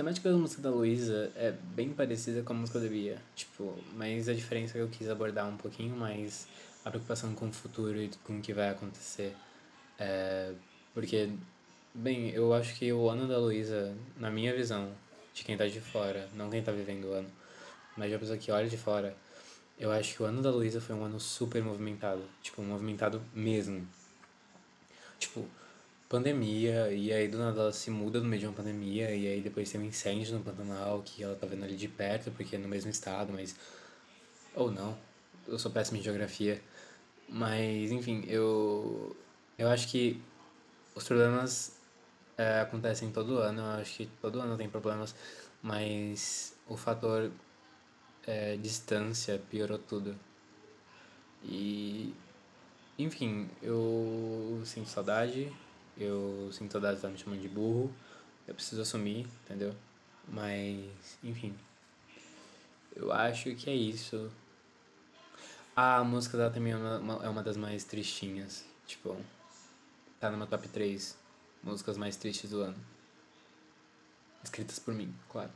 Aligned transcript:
temática 0.00 0.30
da 0.30 0.38
música 0.38 0.62
da 0.62 0.70
Luísa 0.70 1.30
é 1.36 1.52
bem 1.52 1.90
parecida 1.90 2.42
com 2.42 2.54
a 2.54 2.56
música 2.56 2.80
da 2.80 2.88
Bia. 2.88 3.18
Tipo, 3.36 3.76
mas 3.94 4.30
a 4.30 4.32
diferença 4.32 4.72
é 4.72 4.80
que 4.80 4.82
eu 4.82 4.88
quis 4.88 5.10
abordar 5.10 5.46
um 5.46 5.58
pouquinho 5.58 5.94
mais 5.94 6.48
a 6.82 6.88
preocupação 6.88 7.34
com 7.34 7.48
o 7.48 7.52
futuro 7.52 8.00
e 8.00 8.10
com 8.24 8.38
o 8.38 8.40
que 8.40 8.54
vai 8.54 8.70
acontecer. 8.70 9.36
É, 9.98 10.54
porque, 10.94 11.28
bem, 11.94 12.30
eu 12.30 12.54
acho 12.54 12.76
que 12.76 12.90
o 12.90 13.10
ano 13.10 13.28
da 13.28 13.36
Luísa, 13.36 13.94
na 14.16 14.30
minha 14.30 14.56
visão, 14.56 14.90
de 15.34 15.44
quem 15.44 15.54
tá 15.54 15.66
de 15.66 15.82
fora, 15.82 16.26
não 16.34 16.48
quem 16.48 16.62
tá 16.62 16.72
vivendo 16.72 17.04
o 17.04 17.12
ano, 17.12 17.28
mas 17.94 18.08
de 18.08 18.14
uma 18.14 18.20
pessoa 18.20 18.38
que 18.38 18.50
olha 18.50 18.70
de 18.70 18.78
fora, 18.78 19.14
eu 19.78 19.92
acho 19.92 20.14
que 20.14 20.22
o 20.22 20.24
ano 20.24 20.40
da 20.40 20.50
Luísa 20.50 20.80
foi 20.80 20.96
um 20.96 21.04
ano 21.04 21.20
super 21.20 21.62
movimentado. 21.62 22.22
Tipo, 22.42 22.62
movimentado 22.62 23.20
mesmo. 23.34 23.86
Tipo, 25.18 25.46
pandemia, 26.10 26.92
e 26.92 27.12
aí 27.12 27.28
do 27.28 27.38
nada 27.38 27.60
ela 27.60 27.72
se 27.72 27.88
muda 27.88 28.18
no 28.20 28.26
meio 28.26 28.40
de 28.40 28.46
uma 28.48 28.52
pandemia, 28.52 29.14
e 29.14 29.28
aí 29.28 29.40
depois 29.40 29.70
tem 29.70 29.80
um 29.80 29.84
incêndio 29.84 30.36
no 30.36 30.44
Pantanal 30.44 31.02
que 31.04 31.22
ela 31.22 31.36
tá 31.36 31.46
vendo 31.46 31.64
ali 31.64 31.76
de 31.76 31.86
perto, 31.88 32.32
porque 32.32 32.56
é 32.56 32.58
no 32.58 32.68
mesmo 32.68 32.90
estado, 32.90 33.32
mas. 33.32 33.56
Ou 34.54 34.70
não. 34.72 34.98
Eu 35.46 35.58
sou 35.58 35.70
péssimo 35.70 35.98
em 35.98 36.02
geografia. 36.02 36.60
Mas, 37.28 37.92
enfim, 37.92 38.24
eu. 38.28 39.16
Eu 39.56 39.68
acho 39.68 39.88
que 39.88 40.20
os 40.94 41.04
problemas 41.04 41.76
é, 42.36 42.60
acontecem 42.60 43.12
todo 43.12 43.38
ano, 43.38 43.60
eu 43.60 43.80
acho 43.80 43.98
que 43.98 44.06
todo 44.20 44.40
ano 44.40 44.56
tem 44.56 44.68
problemas, 44.68 45.14
mas 45.62 46.56
o 46.66 46.76
fator 46.76 47.30
é, 48.26 48.56
distância 48.56 49.40
piorou 49.50 49.78
tudo. 49.78 50.16
E. 51.44 52.12
Enfim, 52.98 53.48
eu 53.62 54.60
sinto 54.64 54.88
saudade, 54.88 55.52
eu 56.02 56.50
sinto 56.52 56.72
saudade 56.72 56.94
de 56.94 56.98
estar 56.98 57.08
me 57.08 57.18
chamando 57.18 57.40
de 57.40 57.48
burro, 57.48 57.92
eu 58.46 58.54
preciso 58.54 58.82
assumir, 58.82 59.26
entendeu? 59.44 59.74
Mas, 60.28 61.18
enfim. 61.22 61.54
Eu 62.94 63.12
acho 63.12 63.54
que 63.54 63.70
é 63.70 63.74
isso. 63.74 64.30
A 65.74 66.02
música 66.04 66.36
dela 66.36 66.50
também 66.50 66.72
é 66.72 66.76
uma, 66.76 67.24
é 67.24 67.28
uma 67.28 67.42
das 67.42 67.56
mais 67.56 67.84
tristinhas. 67.84 68.64
Tipo, 68.86 69.16
tá 70.18 70.30
numa 70.30 70.46
top 70.46 70.68
3 70.68 71.16
músicas 71.62 71.96
mais 71.96 72.16
tristes 72.16 72.50
do 72.50 72.60
ano. 72.60 72.76
Escritas 74.42 74.78
por 74.78 74.94
mim, 74.94 75.14
claro. 75.28 75.50